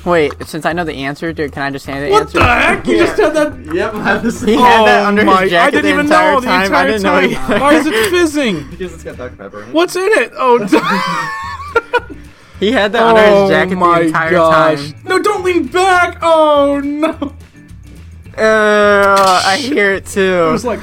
[0.05, 2.39] Wait, since I know the answer, dude, can I just say the what answer?
[2.39, 2.85] the heck?
[2.87, 3.73] You just said that.
[3.73, 4.41] Yep, I have this.
[4.41, 6.47] He had that oh under my- his jacket I didn't the even entire know the
[6.47, 6.63] time.
[6.65, 7.31] entire I didn't know time.
[7.31, 7.59] either.
[7.61, 8.69] Why is it fizzing?
[8.69, 9.73] because it's got Dr Pepper in it.
[9.73, 10.31] What's in it?
[10.35, 10.59] Oh,
[12.59, 14.91] He had that under oh his jacket my the entire gosh!
[14.91, 15.01] time.
[15.05, 16.19] No, don't lean back.
[16.21, 17.33] Oh no!
[18.37, 20.21] Uh, I hear it too.
[20.47, 20.79] It was like,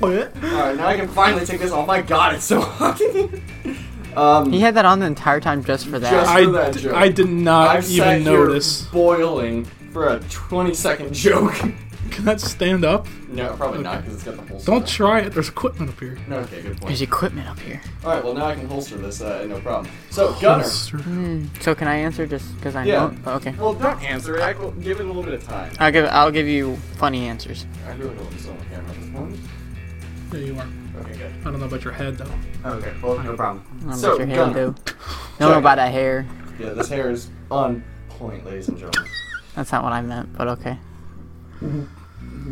[0.00, 0.12] what?
[0.12, 1.86] All right, now I can finally take this off.
[1.86, 3.00] My God, it's so hot.
[4.16, 6.10] um, He had that on the entire time just for that.
[6.10, 6.94] Just- I, for that d- joke.
[6.94, 8.82] I did not I've sat even here notice.
[8.86, 11.54] boiling for a 20 second joke.
[12.14, 13.06] Can that stand up?
[13.28, 14.70] no, probably not because it's got the holster.
[14.70, 15.30] Don't try it.
[15.30, 16.16] There's equipment up here.
[16.28, 16.86] No, okay, good point.
[16.86, 17.80] There's equipment up here.
[18.04, 19.92] All right, well now I can holster this, uh, no problem.
[20.10, 23.08] So Gunnar, Hmm, So can I answer just because I Yeah.
[23.08, 23.16] know?
[23.26, 23.52] Oh, okay.
[23.58, 24.42] well don't answer it.
[24.42, 25.72] I will give it a little bit of time.
[25.80, 26.04] I'll give.
[26.06, 27.66] I'll give you funny answers.
[27.86, 29.36] I really don't want to still on the camera at this point.
[30.30, 30.66] There you are.
[31.00, 31.32] Okay, good.
[31.40, 32.70] I don't know about your head though.
[32.70, 33.64] Okay, well no problem.
[33.66, 34.54] I don't know So, about your hair, Gunnar.
[34.54, 34.74] do.
[35.40, 36.26] Don't know about that hair.
[36.60, 39.10] Yeah, this hair is on point, ladies and gentlemen.
[39.56, 40.78] That's not what I meant, but okay.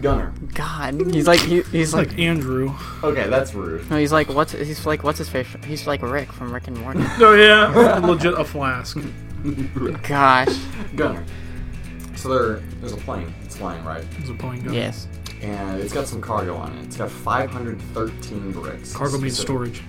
[0.00, 0.32] Gunnar.
[0.54, 2.74] God, he's like he, he's like, like Andrew.
[3.04, 3.88] Okay, that's rude.
[3.90, 5.46] no, he's like what's he's like what's his face?
[5.66, 7.00] He's like Rick from Rick and Morty.
[7.18, 8.96] Oh yeah, legit a flask.
[10.08, 10.56] Gosh.
[10.96, 11.24] Gunnar.
[12.16, 13.34] So there, there's a plane.
[13.44, 14.72] It's flying right, There's a plane gun.
[14.72, 15.08] Yes.
[15.42, 16.84] and it's got some cargo on it.
[16.84, 18.94] It's got 513 bricks.
[18.94, 19.82] Cargo means storage.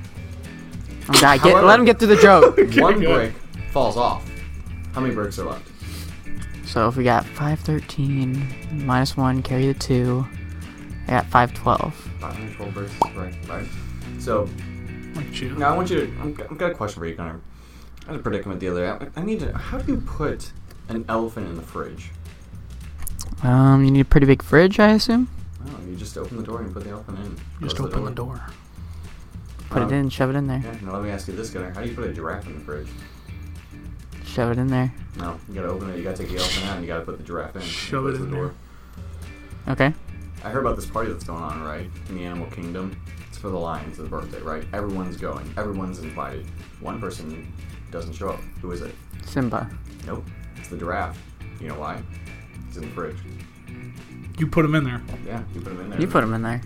[1.09, 2.57] Oh, God, get, However- let him get through the joke.
[2.77, 3.33] One brick
[3.71, 4.27] falls off.
[4.93, 5.69] How many bricks are left?
[6.65, 8.47] so if we got five thirteen
[8.85, 10.25] minus one, carry the two.
[11.07, 11.93] I got five twelve.
[12.21, 13.35] 512 bricks, right?
[13.49, 13.67] Right.
[14.19, 14.49] So
[15.57, 16.03] now I want you to.
[16.21, 17.41] I'm, I've got a question for you, Gunnar.
[18.07, 19.05] I had a predicament the other day.
[19.15, 19.53] I, I need to.
[19.57, 20.51] How do you put
[20.89, 22.11] an elephant in the fridge?
[23.43, 25.27] Um, you need a pretty big fridge, I assume.
[25.65, 27.39] Oh, you just open the door and put the elephant in.
[27.61, 28.41] Just open the door.
[29.69, 30.61] Put Um, it in, shove it in there.
[30.63, 30.75] Yeah.
[30.81, 31.71] Now let me ask you this, Gunnar.
[31.71, 32.87] How do you put a giraffe in the fridge?
[34.33, 34.91] Shove it in there.
[35.17, 35.97] No, you gotta open it.
[35.97, 36.77] You gotta take the elephant out.
[36.77, 37.61] and You gotta put the giraffe in.
[37.61, 38.53] Shove it in the there.
[39.69, 39.93] Okay.
[40.43, 41.87] I heard about this party that's going on, right?
[42.09, 42.99] In the animal kingdom.
[43.27, 44.65] It's for the lions' the birthday, right?
[44.73, 45.53] Everyone's going.
[45.55, 46.47] Everyone's invited.
[46.79, 47.53] One person
[47.91, 48.39] doesn't show up.
[48.63, 48.95] Who is it?
[49.23, 49.69] Simba.
[50.07, 50.25] Nope.
[50.57, 51.21] It's the giraffe.
[51.61, 52.01] You know why?
[52.67, 53.17] He's in the fridge.
[54.39, 55.01] You put him in there.
[55.27, 56.01] Yeah, you put him in there.
[56.01, 56.59] You put him in there.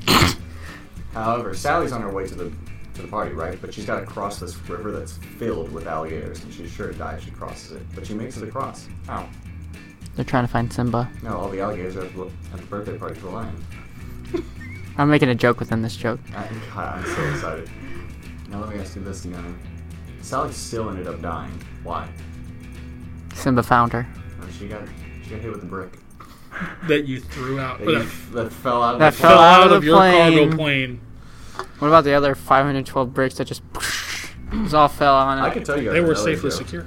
[1.14, 2.52] However, Sally's on her way to the
[2.98, 3.58] to the party, right?
[3.62, 6.98] But she's got to cross this river that's filled with alligators, and she's sure to
[6.98, 7.84] die if she crosses it.
[7.96, 8.88] But she makes it across.
[9.08, 9.28] How?
[10.16, 11.10] They're trying to find Simba.
[11.24, 13.66] No, all the alligators are at the, at the birthday party for the lion.
[14.98, 16.20] I'm making a joke within this joke.
[16.36, 17.70] I, God, I'm so excited.
[18.50, 19.60] Now let me ask you this, again.
[20.22, 21.52] Sally still ended up dying.
[21.84, 22.08] Why?
[23.36, 24.08] Simba found her.
[24.40, 24.82] Well, she got
[25.24, 25.94] she got hit with a brick.
[26.88, 27.78] That you threw out.
[27.80, 29.82] That, That, you- that fell out of That the fell fell out out of of
[29.82, 31.02] the your cargo plane.
[31.58, 31.70] Plane.
[31.80, 33.62] What about the other 512 bricks that just
[34.64, 36.58] just all fell on I can tell you guys They were safely joke.
[36.60, 36.86] secure.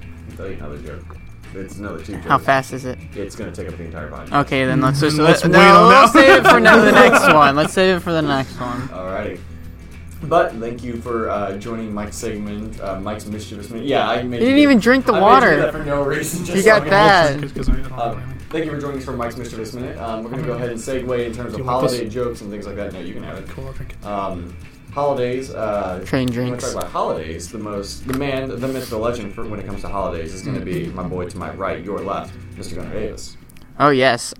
[0.00, 1.16] I can tell you another joke.
[1.54, 2.26] It's another two jokes.
[2.26, 2.98] How fast is it?
[3.14, 4.40] It's gonna take up the entire podcast.
[4.46, 6.92] Okay, then let's just Let's let, wait no, on let's save it for ne- the
[6.92, 7.54] next one.
[7.56, 8.88] Let's save it for the next one.
[8.88, 9.38] Alrighty.
[10.24, 13.86] But thank you for uh, joining Mike's segment, uh, Mike's mischievous minute.
[13.86, 15.50] Yeah, I made You didn't even drink the I water.
[15.56, 16.44] you that for no reason.
[16.44, 18.31] Just You so got I can- that.
[18.52, 18.64] Because I don't know anything.
[18.64, 19.98] thank you for joining us for Mike's mischievous minute.
[19.98, 22.76] Um, we're gonna go ahead and segue in terms of holiday jokes and things like
[22.76, 22.92] that.
[22.92, 23.48] No, you can have it.
[23.48, 24.06] Cool, drink it.
[24.06, 24.56] Um,
[24.92, 25.50] holidays.
[25.52, 26.64] Uh, Train When we drinks.
[26.64, 29.80] talk about holidays, the most, the man, the myth, the legend for when it comes
[29.82, 32.76] to holidays is going to be my boy to my right, your left, Mr.
[32.76, 33.36] Gunnar Davis.
[33.78, 34.34] Oh yes.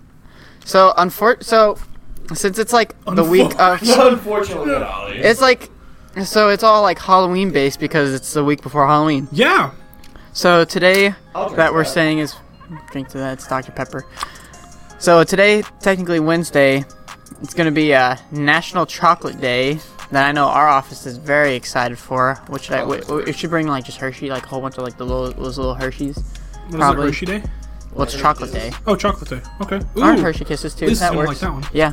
[0.64, 1.78] So unfor- so
[2.34, 4.72] since it's like the week of Unfortunately,
[5.18, 5.70] it's like
[6.24, 9.28] so it's all like Halloween based because it's the week before Halloween.
[9.32, 9.72] Yeah.
[10.34, 11.88] So today that we're that.
[11.90, 12.34] saying is
[12.90, 13.34] drink to that.
[13.34, 14.06] It's Dr Pepper.
[14.98, 16.84] So today, technically Wednesday,
[17.42, 19.78] it's gonna be a National Chocolate Day
[20.12, 22.36] that I know our office is very excited for.
[22.48, 23.00] Which I Chocolate.
[23.02, 25.32] w- it should bring like just Hershey, like a whole bunch of like the little
[25.32, 26.16] those little Hershey's.
[26.66, 27.02] What is Probably.
[27.04, 27.42] it, Hershey Day?
[27.94, 28.72] Well, it's Chocolate Day.
[28.86, 29.40] Oh, chocolate day.
[29.60, 29.80] Okay.
[30.00, 30.86] Aren't Hershey Kisses too?
[30.86, 31.28] Lisa's That works.
[31.28, 31.64] like that one.
[31.74, 31.92] Yeah.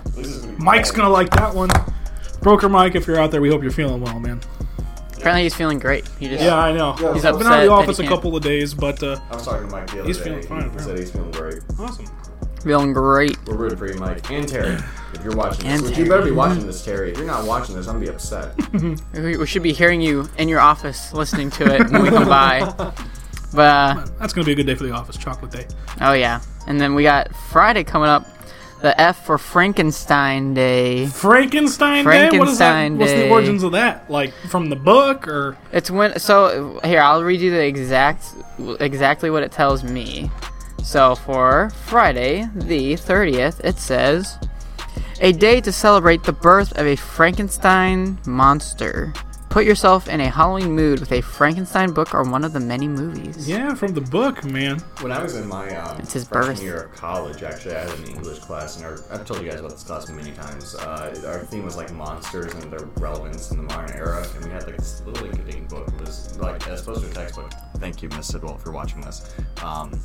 [0.57, 1.69] Mike's gonna like that one.
[2.41, 4.39] Broker Mike, if you're out there, we hope you're feeling well, man.
[5.19, 6.07] Apparently he's feeling great.
[6.19, 6.95] He just Yeah, I know.
[6.99, 9.35] Yeah, He's I've been out of the office a couple of days, but uh, I
[9.35, 10.23] was talking to Mike the other He's day.
[10.23, 11.59] feeling fine, He said he's feeling great.
[11.77, 12.05] awesome.
[12.63, 13.37] feeling great.
[13.45, 14.29] We're rooting for you, Mike.
[14.31, 14.77] And Terry,
[15.13, 15.73] if you're watching this.
[15.73, 16.05] And Which Terry.
[16.05, 17.11] you better be watching this, Terry.
[17.11, 18.55] If you're not watching this, I'm going to be upset.
[19.21, 22.27] We, we should be hearing you in your office listening to it when we come
[22.27, 22.93] by.
[23.51, 25.17] But uh, That's gonna be a good day for the office.
[25.17, 25.65] Chocolate day.
[26.01, 28.27] oh yeah, and then we got Friday coming up.
[28.81, 31.07] The F for Frankenstein Day.
[31.07, 32.37] Frankenstein, Day.
[32.39, 32.71] What is that?
[32.71, 34.09] Frankenstein What's the origins of that?
[34.09, 35.57] Like from the book or?
[35.71, 38.25] It's when so here I'll read you the exact
[38.79, 40.31] exactly what it tells me.
[40.81, 44.37] So for Friday the 30th it says
[45.19, 49.13] a day to celebrate the birth of a Frankenstein monster.
[49.49, 52.87] Put yourself in a Halloween mood with a Frankenstein book or one of the many
[52.87, 53.49] movies.
[53.49, 54.77] Yeah, from the book, man.
[55.01, 56.63] When I was in my um, It's his freshman birth.
[56.63, 59.59] year of college, actually, I had an English class, and our, I've told you guys
[59.59, 60.75] about this class many times.
[60.75, 64.51] Uh, our theme was like monsters and their relevance in the modern era, and we
[64.51, 65.87] had like this little inky book.
[65.87, 67.51] It was like as opposed to a textbook.
[67.77, 69.33] Thank you, Miss Sidwell, for watching this.
[69.63, 69.99] Um,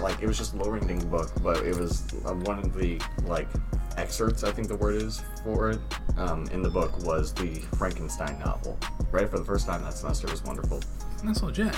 [0.00, 3.00] like it was just a low ranking book, but it was uh, one of the
[3.24, 3.48] like
[3.96, 4.44] excerpts.
[4.44, 5.80] I think the word is for it
[6.16, 8.78] um, in the book was the Frankenstein novel.
[9.10, 10.26] Right for the first time that semester.
[10.26, 10.80] It was wonderful.
[11.24, 11.74] That's legit.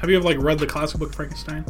[0.00, 1.64] Have you ever like read the classic book Frankenstein?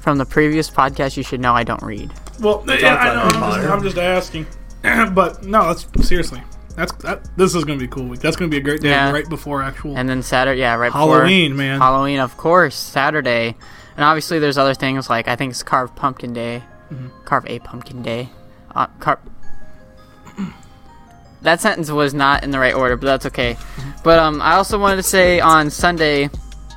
[0.00, 2.12] From the previous podcast you should know I don't read.
[2.40, 3.22] Well, yeah, I know.
[3.22, 4.46] I'm just, I'm just asking.
[5.14, 6.42] but no, that's seriously.
[6.76, 7.26] That's that.
[7.36, 8.20] This is gonna be a cool week.
[8.20, 9.10] That's gonna be a great day Yeah.
[9.10, 11.80] right before actual And then Saturday, yeah, right before Halloween, man.
[11.80, 13.56] Halloween, of course, Saturday.
[13.96, 16.62] And obviously, there's other things like I think it's carved pumpkin day,
[16.92, 17.08] Mm-hmm.
[17.24, 18.28] carve a pumpkin day.
[18.74, 19.18] Uh, car-
[21.42, 23.54] that sentence was not in the right order, but that's okay.
[23.54, 23.90] Mm-hmm.
[24.04, 26.28] But um, I also wanted to say on Sunday,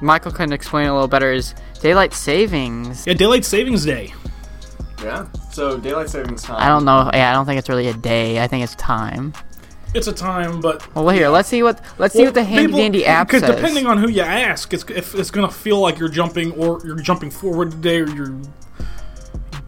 [0.01, 1.31] Michael couldn't explain it a little better.
[1.31, 3.05] Is daylight savings?
[3.07, 4.13] yeah, daylight savings day.
[5.03, 5.27] Yeah.
[5.51, 6.57] So daylight savings time.
[6.57, 7.09] I don't know.
[7.13, 8.41] Yeah, I don't think it's really a day.
[8.43, 9.33] I think it's time.
[9.93, 13.05] It's a time, but Well, here, let's see what let's see what the handy dandy
[13.05, 16.51] app Because depending on who you ask, it's if it's gonna feel like you're jumping
[16.53, 18.39] or you're jumping forward a day or you're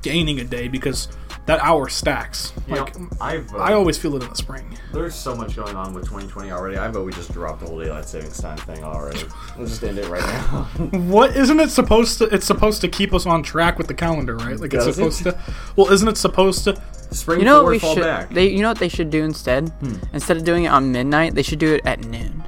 [0.02, 1.08] gaining a day because
[1.48, 2.54] that hour stacks.
[2.68, 4.78] You know, Like I've, uh, I always feel it in the spring.
[4.94, 6.78] There's so much going on with 2020 already.
[6.78, 9.24] I vote we just dropped the whole daylight savings time thing already.
[9.58, 10.64] We'll just end it right now.
[11.12, 12.26] What isn't it supposed to?
[12.26, 14.60] It's supposed to keep us on track with the calendar, right?
[14.60, 15.12] Like it's Does it?
[15.12, 15.54] supposed to.
[15.76, 16.82] Well, isn't it supposed to?
[17.12, 18.04] Spring You know what we fall should?
[18.04, 18.30] back.
[18.30, 19.68] They, you know what they should do instead?
[19.70, 19.96] Hmm.
[20.14, 22.44] Instead of doing it on midnight, they should do it at noon.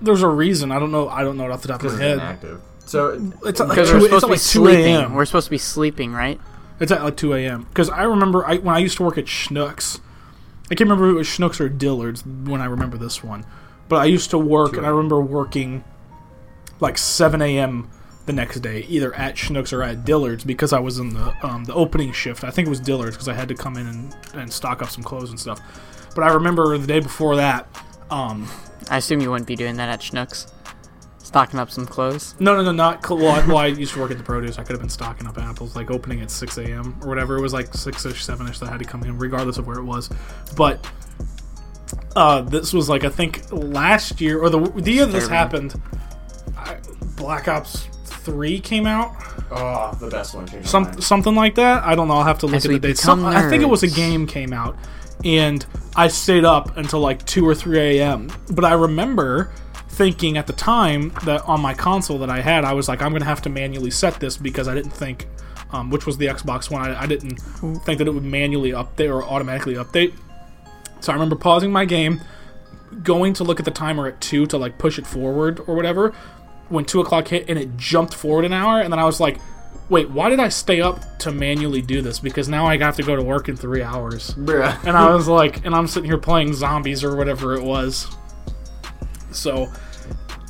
[0.00, 0.70] There's a reason.
[0.70, 1.08] I don't know.
[1.08, 2.18] I don't know it off the top of Because my head.
[2.18, 2.60] inactive.
[2.86, 4.42] So It's at like Because two, we're it's supposed to be like two
[4.76, 4.94] sleeping.
[4.94, 5.14] a.m.
[5.14, 6.40] We're supposed to be sleeping, right?
[6.80, 7.64] It's at like 2 a.m.
[7.64, 10.00] Because I remember I, when I used to work at Schnucks.
[10.64, 13.44] I can't remember if it was Schnucks or Dillard's when I remember this one.
[13.88, 15.84] But I used to work, and I remember working
[16.78, 17.90] like 7 a.m.
[18.26, 21.64] the next day, either at Schnucks or at Dillard's, because I was in the um,
[21.64, 22.44] the opening shift.
[22.44, 24.90] I think it was Dillard's because I had to come in and, and stock up
[24.90, 25.60] some clothes and stuff.
[26.14, 27.66] But I remember the day before that.
[28.10, 28.48] Um,
[28.88, 30.50] I assume you wouldn't be doing that at Schnucks.
[31.30, 32.34] Stocking up some clothes.
[32.40, 33.06] No, no, no, not.
[33.06, 34.58] cl- Well, I, well, I used to work at the produce.
[34.58, 36.98] I could have been stocking up apples, like opening at 6 a.m.
[37.02, 37.36] or whatever.
[37.36, 39.64] It was like 6 ish, 7 ish that I had to come in, regardless of
[39.68, 40.10] where it was.
[40.56, 40.84] But
[42.16, 45.36] uh, this was like, I think last year, or the, the year this Disturbing.
[45.70, 45.82] happened,
[46.56, 46.78] I,
[47.16, 49.14] Black Ops 3 came out.
[49.52, 50.48] oh, the best one.
[50.48, 51.04] Changed my Some, mind.
[51.04, 51.84] something like that.
[51.84, 52.14] I don't know.
[52.14, 52.96] I'll have to look As at we the date.
[52.96, 54.76] become Some, I think it was a game came out,
[55.24, 55.64] and
[55.94, 58.32] I stayed up until like two or three a.m.
[58.50, 59.52] But I remember
[60.00, 63.12] thinking at the time that on my console that I had, I was like, I'm
[63.12, 65.28] gonna have to manually set this because I didn't think,
[65.72, 67.36] um, which was the Xbox One, I, I didn't
[67.84, 70.14] think that it would manually update or automatically update.
[71.00, 72.22] So I remember pausing my game,
[73.02, 76.14] going to look at the timer at two to like push it forward or whatever.
[76.70, 79.38] When two o'clock hit and it jumped forward an hour, and then I was like,
[79.90, 82.20] "Wait, why did I stay up to manually do this?
[82.20, 84.82] Because now I have to go to work in three hours." Bruh.
[84.86, 88.06] And I was like, and I'm sitting here playing zombies or whatever it was.
[89.30, 89.70] So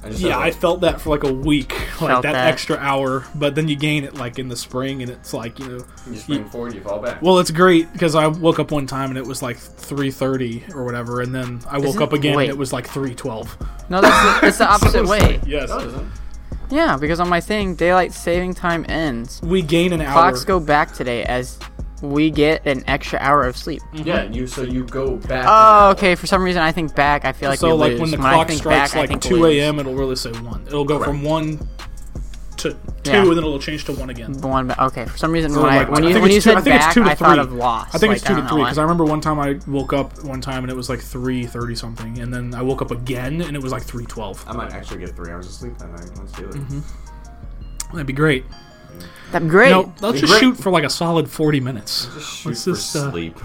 [0.03, 2.47] I just Yeah, said, I felt that for like a week, like that, that.
[2.49, 3.25] extra hour.
[3.35, 6.17] But then you gain it like in the spring, and it's like you know, you
[6.17, 7.21] spring forward, you fall back.
[7.21, 10.65] well, it's great because I woke up one time and it was like three thirty
[10.75, 12.45] or whatever, and then I woke Isn't- up again wait.
[12.45, 13.57] and it was like three twelve.
[13.91, 15.41] No, that's the, it's the opposite way.
[15.47, 16.07] Yes, no, it.
[16.71, 19.41] Yeah, because on my thing, daylight saving time ends.
[19.43, 20.13] we gain an hour.
[20.13, 21.59] Clocks go back today as
[22.03, 23.83] we get an extra hour of sleep.
[23.93, 25.47] Yeah, you so you go back.
[25.49, 26.15] Oh, okay.
[26.15, 27.25] For some reason, I think back.
[27.25, 28.01] I feel like so we like lose.
[28.01, 30.65] when the I clock strikes back, like two a.m., it'll really say one.
[30.67, 31.59] It'll go from one
[32.59, 33.21] to two, Yeah.
[33.23, 34.33] and then it'll change to one again.
[34.43, 35.07] One, okay.
[35.07, 36.51] For some reason, So, when, like, I, when I you think when it's you two-
[36.51, 37.41] said I think it's back, two to I thought three.
[37.41, 37.95] of lost.
[37.95, 38.77] I think like, it's two to three because.
[38.79, 41.75] I remember one time I woke up one time and it was like three thirty
[41.75, 44.45] something, and then I woke up again and it was like three twelve.
[44.47, 46.11] I might actually get three hours of sleep that night.
[46.19, 46.55] Let's do it.
[46.55, 47.93] Mm-hmm.
[47.93, 48.45] That'd be great.
[49.33, 49.71] That'd be great.
[49.71, 50.41] No, let's just great.
[50.41, 52.07] shoot for like a solid forty minutes.
[52.15, 53.39] Just shoot Let's for just, uh, sleep.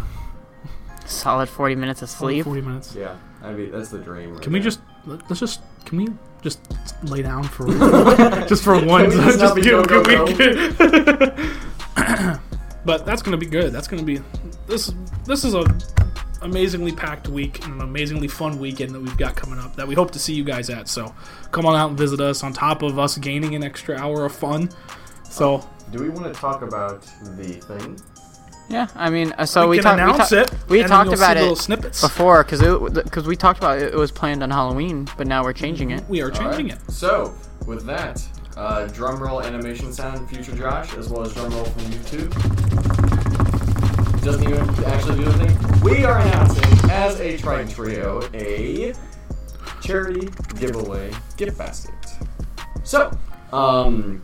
[1.05, 2.43] Solid forty minutes of Solid sleep.
[2.45, 2.95] Forty minutes.
[2.95, 4.34] Yeah, I mean that's the dream.
[4.34, 4.63] Right Can we there.
[4.65, 6.08] just let- let's just can we
[6.41, 6.60] just
[7.03, 7.67] lay down for
[8.47, 10.25] just for one we just not be give- go, go,
[12.86, 13.71] but that's gonna be good.
[13.71, 14.21] That's gonna be
[14.67, 14.91] this.
[15.25, 15.63] This is a
[16.41, 19.95] amazingly packed week and an amazingly fun weekend that we've got coming up that we
[19.95, 20.88] hope to see you guys at.
[20.88, 21.13] So
[21.51, 22.43] come on out and visit us.
[22.43, 24.69] On top of us gaining an extra hour of fun,
[25.36, 27.02] so Do we want to talk about
[27.38, 28.00] the thing?
[28.69, 30.02] Yeah, I mean, uh, so we, we, talked.
[30.02, 30.69] we, ta- it.
[30.69, 32.02] we talked about little it snippets.
[32.02, 32.62] before because
[33.04, 36.04] because we talked about it, it was planned on Halloween, but now we're changing it.
[36.10, 36.91] we are changing Alright, it.
[36.91, 37.36] So,
[37.67, 38.26] with that,
[38.58, 42.32] uh, drum roll animation sound, Future Josh, as well as drum roll from YouTube.
[44.24, 45.82] Doesn't even actually do anything.
[45.82, 48.95] We are announcing, as a Trident Trio, a
[49.82, 50.28] charity
[50.60, 51.93] giveaway gift basket.
[52.84, 53.12] So,
[53.54, 54.24] um,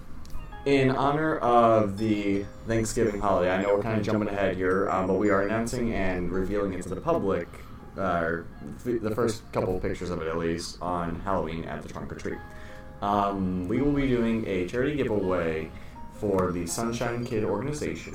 [0.65, 5.07] in honor of the Thanksgiving holiday, I know we're kind of jumping ahead here, um,
[5.07, 7.47] but we are announcing and revealing it to the public,
[7.97, 8.37] uh,
[8.83, 12.15] the first couple of pictures of it at least, on Halloween at the Trunk or
[12.15, 12.37] Treat.
[13.01, 15.71] Um, we will be doing a charity giveaway
[16.13, 18.13] for the Sunshine Kid organization.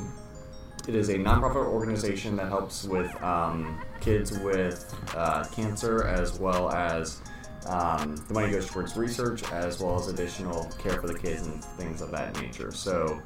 [0.86, 6.70] It is a nonprofit organization that helps with um, kids with uh, cancer as well
[6.70, 7.20] as
[7.68, 11.64] um, the money goes towards research as well as additional care for the kids and
[11.64, 12.70] things of that nature.
[12.72, 13.20] So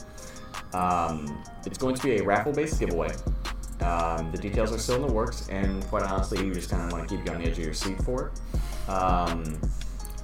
[0.72, 3.10] um, it's going to be a raffle based giveaway.
[3.80, 6.92] Um, the details are still in the works, and quite honestly, you just kind of
[6.92, 8.90] want to keep you on the edge of your seat for it.
[8.90, 9.58] Um,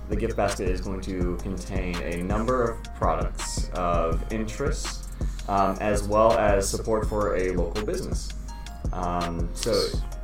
[0.09, 5.09] the gift basket is going to contain a number of products of interest,
[5.49, 8.33] um, as well as support for a local business.
[8.93, 9.73] Um, so,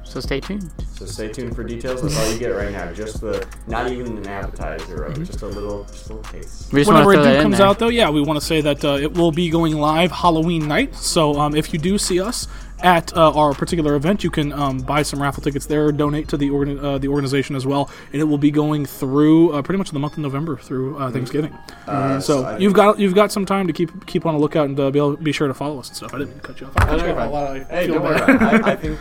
[0.05, 0.71] So stay tuned.
[0.95, 2.03] so stay tuned for details.
[2.03, 2.93] That's all you get right now.
[2.93, 6.73] Just the, not even an appetizer of it, just a little, just a little taste.
[6.73, 7.67] We just want Whenever it do comes there.
[7.67, 10.69] out, though, yeah, we want to say that uh, it will be going live Halloween
[10.69, 10.95] night.
[10.95, 12.47] So um, if you do see us
[12.83, 16.37] at uh, our particular event, you can um, buy some raffle tickets there, donate to
[16.37, 19.79] the organ- uh, the organization as well, and it will be going through uh, pretty
[19.79, 21.57] much the month of November through uh, Thanksgiving.
[21.87, 24.69] Uh, So I- you've got you've got some time to keep keep on a lookout
[24.69, 26.15] and uh, be able, be sure to follow us and stuff.
[26.15, 26.73] I didn't mean cut you off.
[26.77, 27.31] I I you off a fine.
[27.31, 27.51] lot.
[27.57, 28.31] I Hey, don't worry bad.
[28.37, 28.65] about it.
[28.65, 28.99] I, I think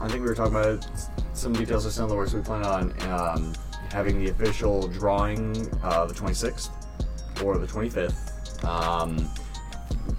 [0.00, 0.86] I think we were talking about.
[1.32, 2.32] Some details are still in the works.
[2.32, 3.52] We plan on um,
[3.90, 6.70] having the official drawing uh, the 26th
[7.42, 8.64] or the 25th.
[8.64, 9.28] Um,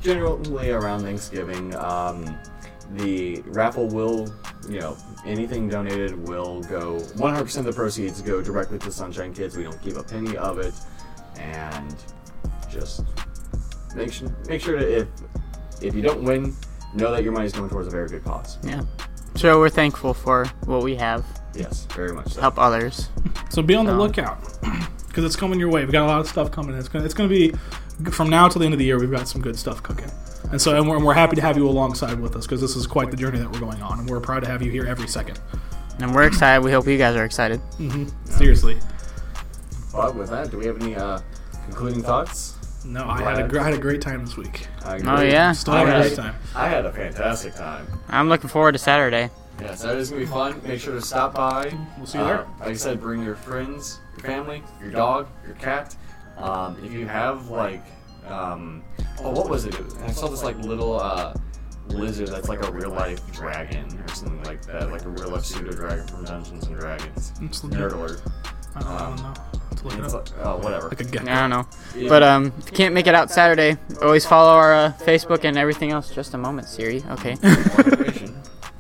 [0.02, 1.74] generally around Thanksgiving.
[1.76, 2.38] Um,
[2.92, 4.34] the raffle will,
[4.70, 6.98] you know, anything donated will go.
[7.00, 9.56] 100% of the proceeds go directly to Sunshine Kids.
[9.58, 10.74] We don't keep a penny of it,
[11.38, 11.96] and
[12.70, 13.04] just
[13.96, 15.08] make sure make sure to if
[15.82, 16.56] if you don't win,
[16.94, 18.58] know that your money is going towards a very good cause.
[18.64, 18.84] Yeah.
[19.36, 21.26] So we're thankful for what we have.
[21.54, 22.42] Yes, very much so.
[22.42, 23.10] Help others.
[23.50, 24.38] So be on the Um, lookout
[25.08, 25.84] because it's coming your way.
[25.84, 26.76] We've got a lot of stuff coming.
[26.76, 27.54] It's gonna it's gonna be
[28.12, 29.00] from now till the end of the year.
[29.00, 30.10] We've got some good stuff cooking,
[30.56, 32.78] and so and we're, and we're happy to have you alongside with us because this
[32.78, 34.86] is quite the journey that we're going on, and we're proud to have you here
[34.86, 35.38] every second.
[36.00, 36.64] And we're excited.
[36.64, 37.60] We hope you guys are excited.
[38.24, 38.80] Seriously,
[39.92, 41.20] But with that, do we have any uh,
[41.66, 42.54] concluding thoughts?
[42.86, 44.68] no, I had a had a great time this week.
[44.86, 45.52] I Oh yeah.
[45.52, 46.36] Still I having a had- great time.
[46.56, 47.86] I had a fantastic time.
[48.08, 49.30] I'm looking forward to Saturday.
[49.60, 50.62] Yeah, Saturday's gonna be fun.
[50.66, 51.74] Make sure to stop by.
[51.98, 52.48] We'll see you Uh, there.
[52.62, 55.98] Like I said, bring your friends, your family, your dog, your cat.
[56.38, 57.84] Um, if you have like,
[58.28, 58.84] um,
[59.20, 59.76] oh, what was it?
[59.76, 61.34] It I saw this like little uh,
[61.88, 65.46] lizard that's like a real life dragon or something like that, like a real life
[65.46, 67.34] pseudo dragon from Dungeons and Dragons.
[67.42, 67.62] It's.
[67.62, 68.22] Nerd alert.
[68.76, 69.34] I don't, I don't know.
[69.72, 70.90] Let's look it It's like, oh, whatever.
[70.90, 71.32] Like a gecko.
[71.32, 71.68] I don't know.
[71.96, 72.10] Yeah.
[72.10, 75.58] But um, if you can't make it out Saturday, always follow our uh, Facebook and
[75.58, 76.14] everything else.
[76.14, 77.04] Just a moment, Siri.
[77.12, 77.38] Okay.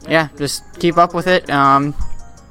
[0.07, 1.49] Yeah, just keep up with it.
[1.49, 1.95] Um,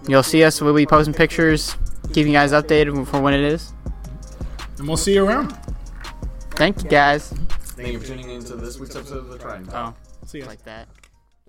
[0.08, 0.60] you'll see us.
[0.60, 1.76] We'll be posting pictures,
[2.08, 3.72] keeping you guys updated for when it is.
[4.78, 5.56] And we'll see you around.
[6.56, 7.28] Thank you guys.
[7.30, 9.70] Thank you for tuning in to this week's episode of the Trident.
[9.72, 9.94] Oh,
[10.26, 10.44] See you.
[10.46, 10.88] like that.